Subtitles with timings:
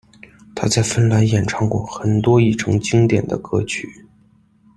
[0.55, 3.87] 他在芬兰演唱过很多以成经典的歌曲。